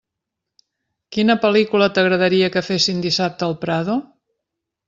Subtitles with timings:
[1.17, 4.03] Quina pel·lícula t'agradaria que fessin dissabte al Prado?